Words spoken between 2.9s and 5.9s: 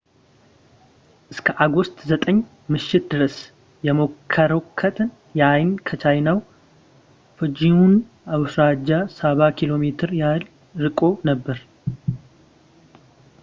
ድረስ የሞራኮት ዐይን